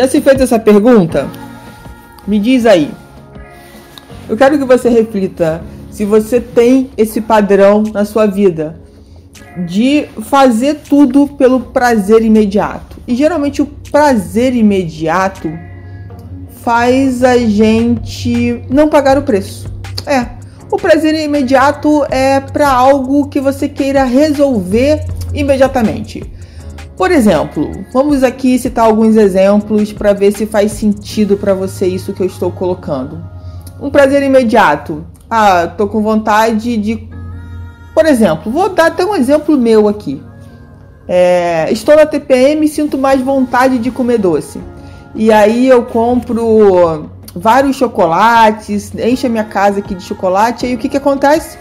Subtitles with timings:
[0.00, 1.28] Já se fez essa pergunta?
[2.26, 2.90] Me diz aí.
[4.26, 8.80] Eu quero que você reflita se você tem esse padrão na sua vida
[9.68, 12.96] de fazer tudo pelo prazer imediato.
[13.06, 15.52] E geralmente o prazer imediato
[16.62, 19.70] faz a gente não pagar o preço.
[20.06, 20.28] É,
[20.70, 25.04] o prazer imediato é para algo que você queira resolver
[25.34, 26.39] imediatamente.
[27.00, 32.12] Por exemplo, vamos aqui citar alguns exemplos para ver se faz sentido para você isso
[32.12, 33.24] que eu estou colocando.
[33.80, 35.06] Um prazer imediato.
[35.30, 37.08] Ah, tô com vontade de.
[37.94, 40.22] Por exemplo, vou dar até um exemplo meu aqui.
[41.08, 44.60] É, estou na TPM e sinto mais vontade de comer doce.
[45.14, 50.66] E aí eu compro vários chocolates, enche a minha casa aqui de chocolate.
[50.66, 51.56] E aí o que, que acontece?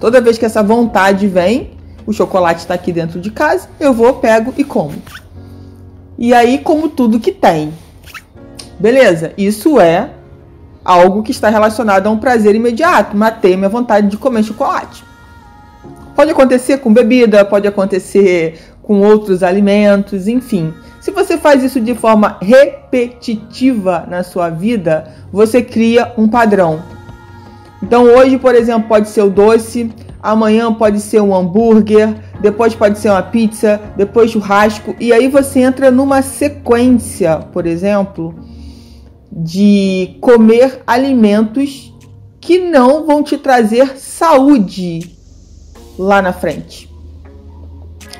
[0.00, 1.73] Toda vez que essa vontade vem,
[2.06, 4.94] o chocolate está aqui dentro de casa, eu vou, pego e como.
[6.18, 7.72] E aí, como tudo que tem.
[8.78, 10.10] Beleza, isso é
[10.84, 13.16] algo que está relacionado a um prazer imediato.
[13.16, 15.02] Matei minha vontade de comer chocolate.
[16.14, 20.72] Pode acontecer com bebida, pode acontecer com outros alimentos, enfim.
[21.00, 26.82] Se você faz isso de forma repetitiva na sua vida, você cria um padrão.
[27.82, 29.92] Então, hoje, por exemplo, pode ser o doce,
[30.24, 35.60] amanhã pode ser um hambúrguer, depois pode ser uma pizza, depois churrasco, e aí você
[35.60, 38.34] entra numa sequência, por exemplo,
[39.30, 41.92] de comer alimentos
[42.40, 45.14] que não vão te trazer saúde
[45.98, 46.90] lá na frente.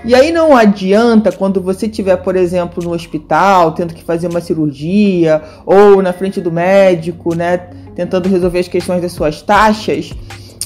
[0.05, 4.43] E aí não adianta quando você estiver, por exemplo, no hospital, tendo que fazer uma
[4.43, 7.57] cirurgia, ou na frente do médico, né,
[7.95, 10.13] tentando resolver as questões das suas taxas,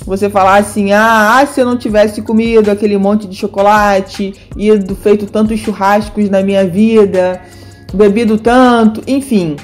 [0.04, 4.94] você falar assim: ah, ah, se eu não tivesse comido aquele monte de chocolate, ido
[4.94, 7.40] feito tantos churrascos na minha vida,
[7.92, 9.56] bebido tanto, enfim,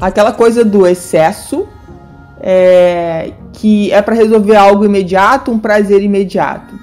[0.00, 1.66] aquela coisa do excesso
[2.40, 6.74] é, que é para resolver algo imediato, um prazer imediato.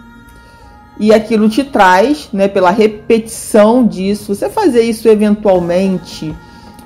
[1.00, 6.36] E aquilo te traz, né, pela repetição disso, você fazer isso eventualmente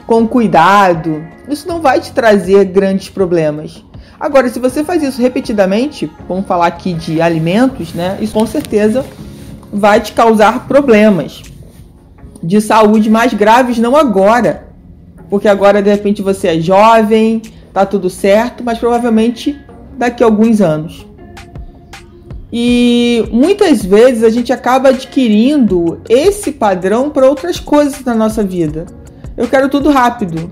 [0.06, 3.84] com cuidado, isso não vai te trazer grandes problemas.
[4.20, 8.18] Agora, se você faz isso repetidamente, vamos falar aqui de alimentos, né?
[8.20, 9.06] Isso com certeza
[9.72, 11.44] vai te causar problemas
[12.42, 14.68] de saúde mais graves, não agora.
[15.30, 17.42] Porque agora, de repente, você é jovem,
[17.74, 19.60] tá tudo certo, mas provavelmente
[19.98, 21.06] daqui a alguns anos.
[22.52, 28.86] E muitas vezes a gente acaba adquirindo esse padrão para outras coisas na nossa vida.
[29.36, 30.52] Eu quero tudo rápido.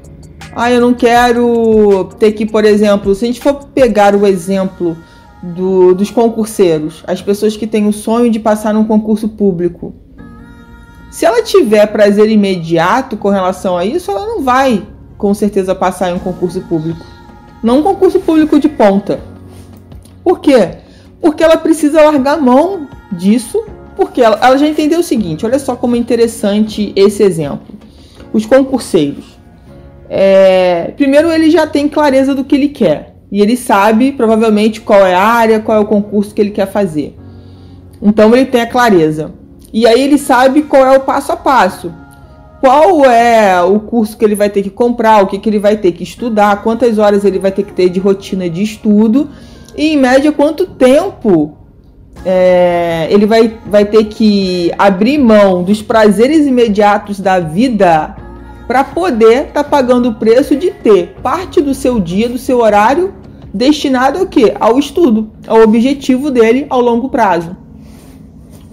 [0.55, 4.95] Ah, eu não quero ter que, por exemplo, se a gente for pegar o exemplo
[5.43, 9.93] do, dos concurseiros, as pessoas que têm o sonho de passar num concurso público.
[11.11, 16.11] Se ela tiver prazer imediato com relação a isso, ela não vai com certeza passar
[16.11, 17.05] em um concurso público.
[17.61, 19.19] Não um concurso público de ponta.
[20.23, 20.77] Por quê?
[21.19, 23.61] Porque ela precisa largar mão disso,
[23.97, 27.75] porque ela, ela já entendeu o seguinte: olha só como é interessante esse exemplo.
[28.31, 29.34] Os concurseiros
[30.09, 35.05] é, primeiro ele já tem clareza do que ele quer e ele sabe provavelmente qual
[35.05, 37.17] é a área, qual é o concurso que ele quer fazer.
[38.01, 39.33] Então ele tem a clareza.
[39.73, 41.91] E aí ele sabe qual é o passo a passo.
[42.61, 45.77] Qual é o curso que ele vai ter que comprar, o que, que ele vai
[45.77, 49.29] ter que estudar, quantas horas ele vai ter que ter de rotina de estudo
[49.75, 51.57] e, em média, quanto tempo
[52.23, 58.15] é, ele vai, vai ter que abrir mão dos prazeres imediatos da vida
[58.67, 62.59] para poder estar tá pagando o preço de ter parte do seu dia, do seu
[62.59, 63.13] horário
[63.53, 64.53] destinado ao quê?
[64.59, 67.55] Ao estudo, ao objetivo dele ao longo prazo.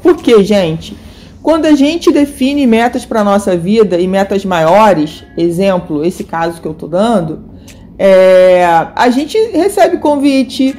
[0.03, 0.97] Por quê, gente?
[1.43, 6.67] Quando a gente define metas para nossa vida e metas maiores, exemplo, esse caso que
[6.67, 7.45] eu estou dando,
[7.99, 10.77] é, a gente recebe convite,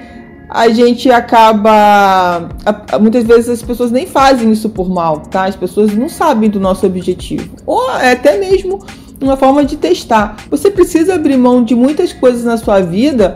[0.49, 2.49] a gente acaba.
[2.99, 5.45] Muitas vezes as pessoas nem fazem isso por mal, tá?
[5.45, 7.55] As pessoas não sabem do nosso objetivo.
[7.65, 8.79] Ou até mesmo
[9.23, 10.37] uma forma de testar.
[10.49, 13.35] Você precisa abrir mão de muitas coisas na sua vida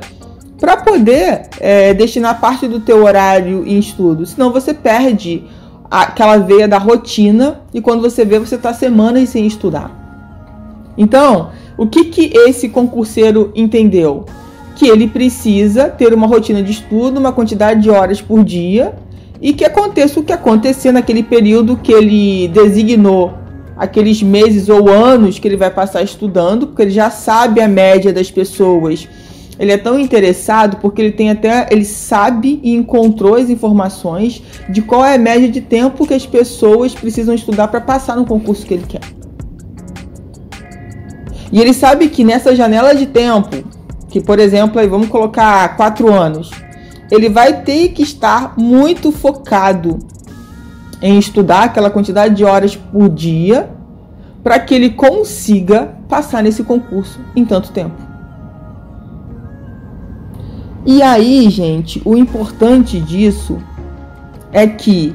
[0.60, 4.26] para poder é, destinar parte do teu horário em estudo.
[4.26, 5.44] Senão você perde
[5.90, 10.06] aquela veia da rotina e quando você vê você está semanas sem estudar.
[10.98, 14.26] Então, o que, que esse concurseiro entendeu?
[14.76, 18.96] Que ele precisa ter uma rotina de estudo, uma quantidade de horas por dia
[19.40, 23.34] e que aconteça o que acontecer naquele período que ele designou,
[23.78, 28.12] aqueles meses ou anos que ele vai passar estudando, porque ele já sabe a média
[28.12, 29.08] das pessoas.
[29.60, 34.82] Ele é tão interessado porque ele tem até ele sabe e encontrou as informações de
[34.82, 38.66] qual é a média de tempo que as pessoas precisam estudar para passar no concurso
[38.66, 39.02] que ele quer.
[41.52, 43.64] E ele sabe que nessa janela de tempo,
[44.10, 46.52] que por exemplo, aí vamos colocar quatro anos,
[47.10, 49.98] ele vai ter que estar muito focado
[51.02, 53.70] em estudar aquela quantidade de horas por dia
[54.44, 57.96] para que ele consiga passar nesse concurso em tanto tempo.
[60.86, 63.62] E aí, gente, o importante disso
[64.54, 65.14] é que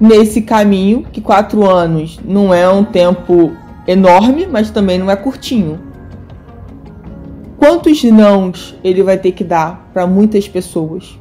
[0.00, 3.52] nesse caminho, que quatro anos não é um tempo
[3.86, 5.78] enorme, mas também não é curtinho.
[7.56, 11.18] Quantos nãos ele vai ter que dar para muitas pessoas?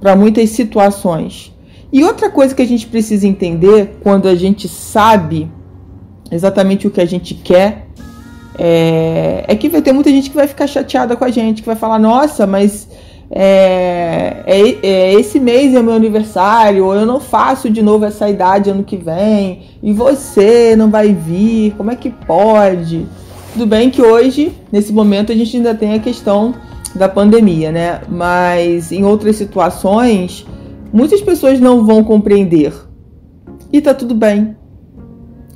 [0.00, 1.55] Para muitas situações?
[1.92, 5.50] E outra coisa que a gente precisa entender quando a gente sabe
[6.30, 7.86] exatamente o que a gente quer
[8.58, 11.66] é, é que vai ter muita gente que vai ficar chateada com a gente, que
[11.66, 12.88] vai falar: nossa, mas
[13.30, 18.70] é, é, é, esse mês é meu aniversário, eu não faço de novo essa idade
[18.70, 23.06] ano que vem, e você não vai vir, como é que pode?
[23.52, 26.54] Tudo bem que hoje, nesse momento, a gente ainda tem a questão
[26.94, 28.00] da pandemia, né?
[28.08, 30.46] Mas em outras situações,
[30.92, 32.72] muitas pessoas não vão compreender.
[33.72, 34.56] E tá tudo bem.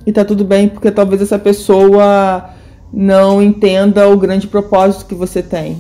[0.07, 2.51] E tá tudo bem, porque talvez essa pessoa
[2.93, 5.77] não entenda o grande propósito que você tem.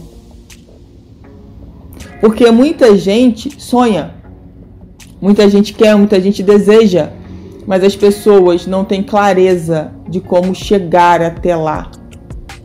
[2.20, 4.14] Porque muita gente sonha,
[5.20, 7.10] muita gente quer, muita gente deseja,
[7.66, 11.90] mas as pessoas não têm clareza de como chegar até lá,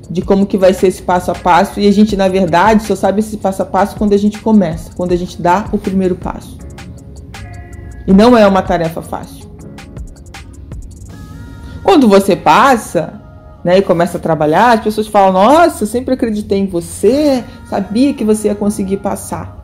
[0.10, 2.96] de como que vai ser esse passo a passo, e a gente na verdade só
[2.96, 6.16] sabe esse passo a passo quando a gente começa, quando a gente dá o primeiro
[6.16, 6.65] passo.
[8.08, 9.46] E não é uma tarefa fácil.
[11.84, 13.22] Quando você passa,
[13.64, 18.24] né, e começa a trabalhar, as pessoas falam: Nossa, sempre acreditei em você, sabia que
[18.24, 19.56] você ia conseguir passar.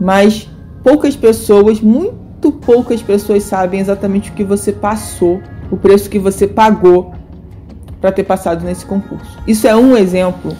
[0.00, 0.48] Mas
[0.82, 5.40] poucas pessoas, muito poucas pessoas sabem exatamente o que você passou,
[5.70, 7.12] o preço que você pagou
[8.00, 9.38] para ter passado nesse concurso.
[9.46, 10.56] Isso é um exemplo.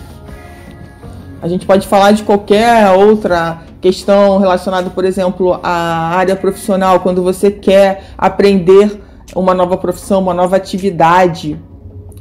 [1.41, 7.23] A gente pode falar de qualquer outra questão relacionada, por exemplo, à área profissional, quando
[7.23, 9.01] você quer aprender
[9.35, 11.59] uma nova profissão, uma nova atividade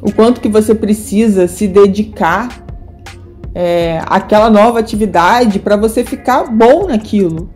[0.02, 2.64] o quanto que você precisa se dedicar
[3.54, 7.50] é, àquela nova atividade para você ficar bom naquilo.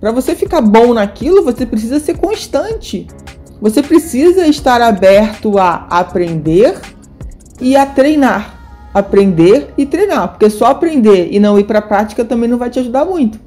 [0.00, 3.06] Para você ficar bom naquilo, você precisa ser constante.
[3.60, 6.78] Você precisa estar aberto a aprender
[7.60, 8.53] e a treinar.
[8.94, 12.70] Aprender e treinar, porque só aprender e não ir para a prática também não vai
[12.70, 13.38] te ajudar muito.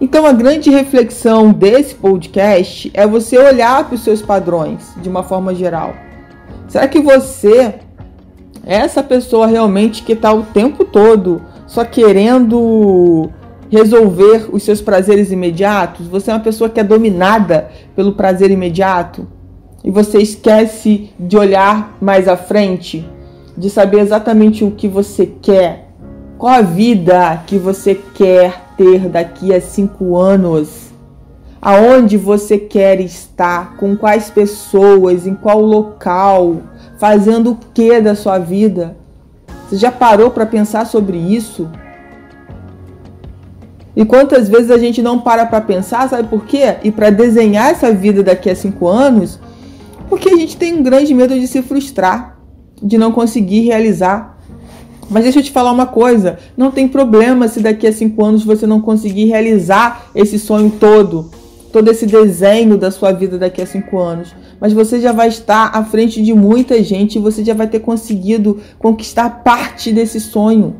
[0.00, 5.22] Então, a grande reflexão desse podcast é você olhar para os seus padrões de uma
[5.22, 5.94] forma geral.
[6.68, 7.76] Será que você
[8.66, 13.30] é essa pessoa realmente que está o tempo todo só querendo
[13.70, 16.06] resolver os seus prazeres imediatos?
[16.08, 19.26] Você é uma pessoa que é dominada pelo prazer imediato?
[19.84, 23.06] E você esquece de olhar mais à frente,
[23.54, 25.90] de saber exatamente o que você quer,
[26.38, 30.90] qual a vida que você quer ter daqui a cinco anos?
[31.60, 33.76] Aonde você quer estar?
[33.76, 35.26] Com quais pessoas?
[35.26, 36.56] Em qual local?
[36.98, 38.96] Fazendo o que da sua vida?
[39.68, 41.70] Você já parou para pensar sobre isso?
[43.96, 46.76] E quantas vezes a gente não para para pensar, sabe por quê?
[46.82, 49.38] E para desenhar essa vida daqui a cinco anos,
[50.08, 52.38] porque a gente tem um grande medo de se frustrar,
[52.82, 54.34] de não conseguir realizar
[55.10, 58.44] mas deixa eu te falar uma coisa: não tem problema se daqui a cinco anos
[58.44, 61.30] você não conseguir realizar esse sonho todo,
[61.72, 64.34] todo esse desenho da sua vida daqui a cinco anos.
[64.60, 67.80] Mas você já vai estar à frente de muita gente e você já vai ter
[67.80, 70.76] conseguido conquistar parte desse sonho.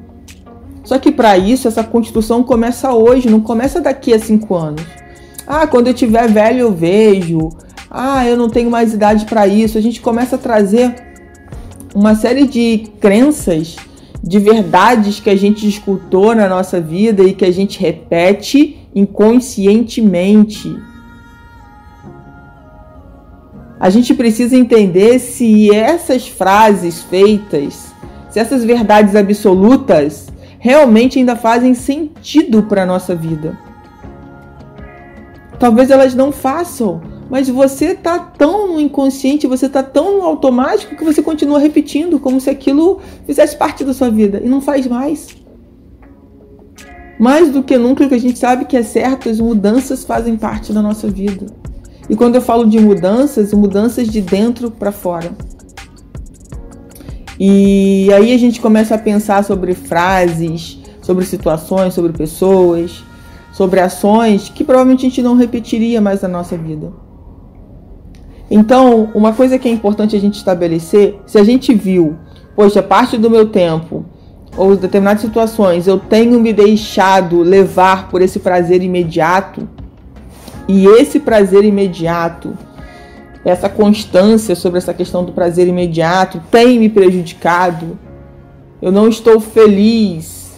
[0.82, 4.82] Só que para isso, essa construção começa hoje, não começa daqui a cinco anos.
[5.46, 7.50] Ah, quando eu tiver velho eu vejo.
[7.96, 9.78] Ah, eu não tenho mais idade para isso.
[9.78, 10.92] A gente começa a trazer
[11.94, 13.76] uma série de crenças
[14.20, 20.76] de verdades que a gente escutou na nossa vida e que a gente repete inconscientemente.
[23.78, 27.92] A gente precisa entender se essas frases feitas,
[28.28, 30.26] se essas verdades absolutas
[30.58, 33.56] realmente ainda fazem sentido para a nossa vida.
[35.60, 41.20] Talvez elas não façam, mas você tá tão inconsciente, você tá tão automático que você
[41.20, 45.26] continua repetindo como se aquilo fizesse parte da sua vida e não faz mais.
[47.18, 50.72] Mais do que nunca que a gente sabe que é certo, as mudanças fazem parte
[50.72, 51.46] da nossa vida.
[52.08, 55.32] E quando eu falo de mudanças, mudanças de dentro para fora.
[57.36, 63.02] E aí a gente começa a pensar sobre frases, sobre situações, sobre pessoas,
[63.52, 67.02] sobre ações que provavelmente a gente não repetiria mais na nossa vida.
[68.56, 72.14] Então, uma coisa que é importante a gente estabelecer, se a gente viu,
[72.54, 74.04] poxa, parte do meu tempo
[74.56, 79.68] ou determinadas situações eu tenho me deixado levar por esse prazer imediato,
[80.68, 82.56] e esse prazer imediato,
[83.44, 87.98] essa constância sobre essa questão do prazer imediato tem me prejudicado,
[88.80, 90.52] eu não estou feliz,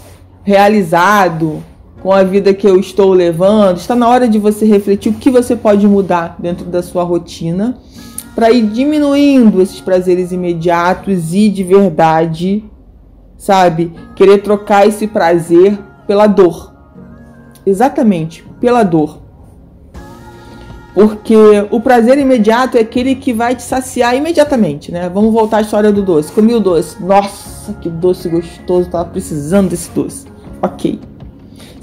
[0.45, 1.65] realizado
[2.07, 5.29] com a vida que eu estou levando, está na hora de você refletir o que
[5.29, 7.79] você pode mudar dentro da sua rotina
[8.33, 12.63] para ir diminuindo esses prazeres imediatos e de verdade
[13.37, 13.93] sabe?
[14.15, 16.73] Querer trocar esse prazer pela dor.
[17.67, 19.19] Exatamente, pela dor.
[20.95, 21.35] Porque
[21.73, 25.11] o prazer imediato é aquele que vai te saciar imediatamente, né?
[25.13, 26.31] Vamos voltar à história do doce.
[26.31, 27.03] Comi o doce.
[27.03, 30.29] Nossa, que doce gostoso, tava precisando desse doce.
[30.63, 31.01] Ok.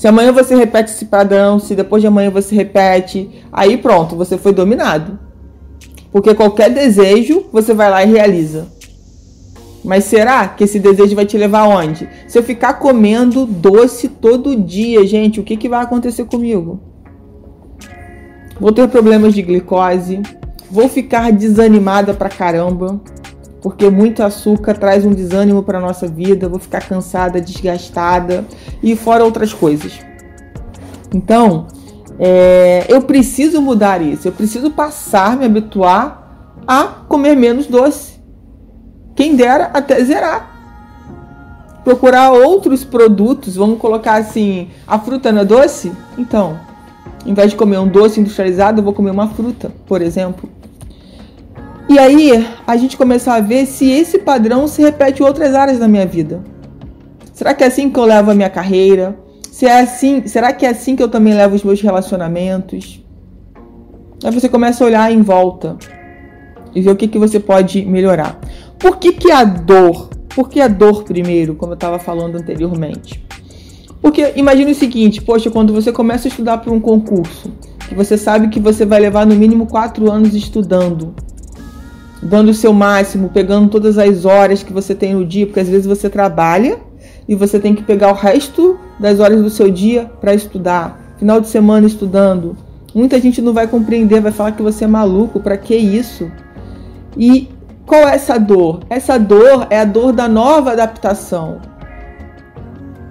[0.04, 4.38] Se amanhã você repete esse padrão, se depois de amanhã você repete, aí pronto, você
[4.38, 5.18] foi dominado.
[6.12, 8.68] Porque qualquer desejo você vai lá e realiza.
[9.82, 12.10] Mas será que esse desejo vai te levar aonde?
[12.28, 16.82] Se eu ficar comendo doce todo dia, gente, o que, que vai acontecer comigo?
[18.60, 20.22] Vou ter problemas de glicose,
[20.70, 23.00] vou ficar desanimada pra caramba,
[23.64, 28.46] porque muito açúcar traz um desânimo para nossa vida, vou ficar cansada, desgastada
[28.84, 30.00] e fora outras coisas.
[31.12, 31.68] Então,
[32.20, 38.14] é, eu preciso mudar isso, eu preciso passar, me habituar a comer menos doce
[39.16, 40.52] quem dera até zerar.
[41.84, 45.92] Procurar outros produtos, vamos colocar assim, a fruta não é doce?
[46.18, 46.58] Então,
[47.26, 50.50] em vez de comer um doce industrializado, eu vou comer uma fruta, por exemplo.
[51.94, 55.78] E aí, a gente começa a ver se esse padrão se repete em outras áreas
[55.78, 56.44] da minha vida.
[57.32, 59.16] Será que é assim que eu levo a minha carreira?
[59.52, 63.00] Se é assim, será que é assim que eu também levo os meus relacionamentos?
[64.24, 65.78] Aí você começa a olhar em volta
[66.74, 68.40] e ver o que, que você pode melhorar.
[68.80, 70.10] Por que, que a dor?
[70.34, 73.24] Por que a dor primeiro, como eu estava falando anteriormente?
[74.02, 77.54] Porque imagine o seguinte, poxa, quando você começa a estudar para um concurso,
[77.88, 81.14] que você sabe que você vai levar no mínimo quatro anos estudando,
[82.24, 85.68] dando o seu máximo, pegando todas as horas que você tem no dia, porque às
[85.68, 86.80] vezes você trabalha
[87.28, 91.40] e você tem que pegar o resto das horas do seu dia para estudar, final
[91.42, 92.56] de semana estudando.
[92.96, 96.32] Muita gente não vai compreender, vai falar que você é maluco, para que isso?
[97.18, 97.50] E
[97.86, 98.82] qual é essa dor?
[98.90, 101.60] Essa dor é a dor da nova adaptação.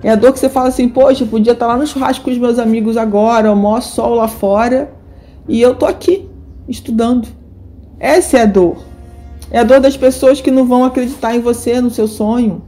[0.02, 2.31] É a dor que você fala assim, poxa, eu podia estar lá no churrasco com
[2.31, 4.90] os meus amigos agora, o maior sol lá fora,
[5.49, 6.28] e eu tô aqui,
[6.69, 7.28] estudando.
[8.00, 8.91] Essa é a dor.
[9.52, 12.62] É a dor das pessoas que não vão acreditar em você, no seu sonho.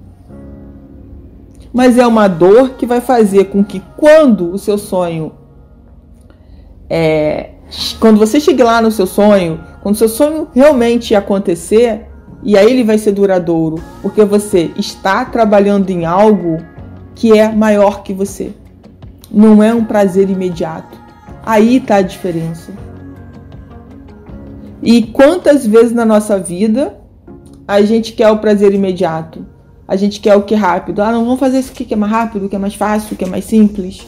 [1.72, 5.32] Mas é uma dor que vai fazer com que quando o seu sonho
[6.88, 7.50] é,
[7.98, 12.06] quando você chegar lá no seu sonho, quando seu sonho realmente acontecer,
[12.42, 16.58] e aí ele vai ser duradouro, porque você está trabalhando em algo
[17.14, 18.52] que é maior que você.
[19.30, 20.98] Não é um prazer imediato.
[21.44, 22.72] Aí está a diferença.
[24.84, 27.00] E quantas vezes na nossa vida
[27.66, 29.46] a gente quer o prazer imediato?
[29.88, 31.00] A gente quer o que é rápido.
[31.00, 33.24] Ah, não vamos fazer isso aqui que é mais rápido, que é mais fácil, que
[33.24, 34.06] é mais simples.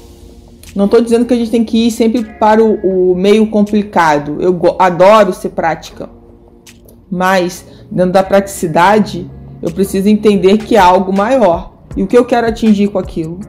[0.75, 4.37] Não estou dizendo que a gente tem que ir sempre para o, o meio complicado.
[4.39, 6.11] Eu adoro ser prática.
[7.11, 9.31] Mas, dentro da praticidade,
[9.63, 11.73] eu preciso entender que há algo maior.
[11.97, 13.41] E o que eu quero atingir com aquilo?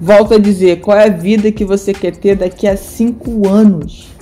[0.00, 4.13] Volto a dizer, qual é a vida que você quer ter daqui a cinco anos?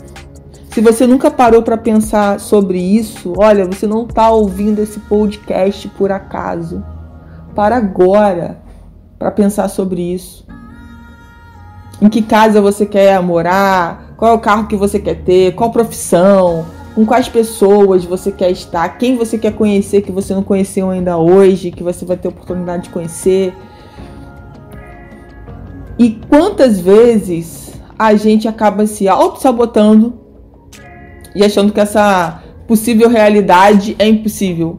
[0.73, 5.87] Se você nunca parou para pensar sobre isso, olha, você não está ouvindo esse podcast
[5.91, 6.83] por acaso.
[7.55, 8.59] Para agora
[9.19, 10.47] para pensar sobre isso.
[12.01, 15.71] Em que casa você quer morar, qual é o carro que você quer ter, qual
[15.71, 16.65] profissão,
[16.95, 21.19] com quais pessoas você quer estar, quem você quer conhecer que você não conheceu ainda
[21.19, 23.55] hoje, que você vai ter oportunidade de conhecer.
[25.99, 30.22] E quantas vezes a gente acaba se auto-sabotando
[31.35, 34.79] e achando que essa possível realidade é impossível.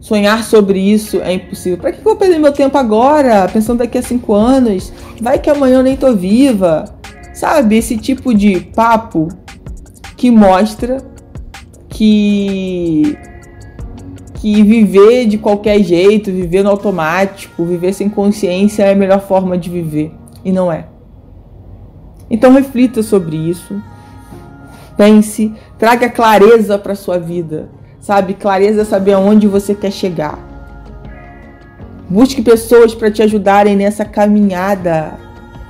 [0.00, 1.78] Sonhar sobre isso é impossível.
[1.78, 4.92] Para que eu vou perder meu tempo agora, pensando daqui a cinco anos?
[5.20, 6.84] Vai que amanhã eu nem tô viva.
[7.32, 9.28] Sabe, esse tipo de papo
[10.16, 10.98] que mostra
[11.88, 13.16] que
[14.34, 19.56] que viver de qualquer jeito, viver no automático, viver sem consciência é a melhor forma
[19.56, 20.12] de viver
[20.44, 20.86] e não é.
[22.28, 23.82] Então reflita sobre isso.
[24.96, 27.68] Pense, traga clareza para sua vida,
[28.00, 28.34] sabe?
[28.34, 30.38] Clareza é saber aonde você quer chegar.
[32.08, 35.18] Busque pessoas para te ajudarem nessa caminhada.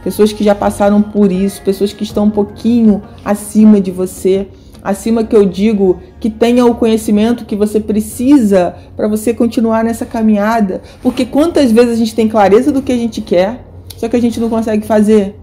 [0.03, 4.49] Pessoas que já passaram por isso, pessoas que estão um pouquinho acima de você
[4.85, 10.05] acima que eu digo que tenha o conhecimento que você precisa para você continuar nessa
[10.05, 10.83] caminhada.
[11.03, 13.65] Porque quantas vezes a gente tem clareza do que a gente quer,
[13.97, 15.41] só que a gente não consegue fazer.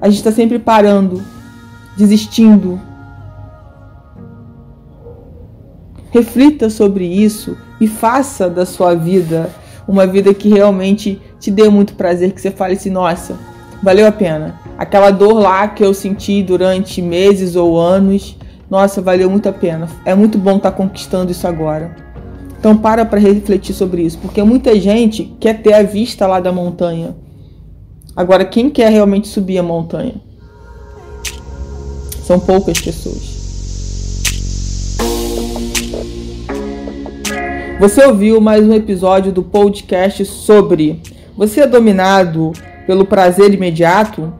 [0.00, 1.22] A gente está sempre parando,
[1.96, 2.80] desistindo.
[6.10, 9.50] Reflita sobre isso e faça da sua vida
[9.90, 13.36] uma vida que realmente te dê muito prazer, que você fale assim, nossa,
[13.82, 14.60] valeu a pena.
[14.78, 18.36] Aquela dor lá que eu senti durante meses ou anos,
[18.70, 19.88] nossa, valeu muito a pena.
[20.04, 21.96] É muito bom estar tá conquistando isso agora.
[22.58, 26.52] Então para para refletir sobre isso, porque muita gente quer ter a vista lá da
[26.52, 27.16] montanha.
[28.14, 30.14] Agora quem quer realmente subir a montanha?
[32.22, 33.39] São poucas pessoas.
[37.80, 41.00] Você ouviu mais um episódio do podcast sobre
[41.34, 42.52] Você é dominado
[42.86, 44.30] pelo prazer imediato?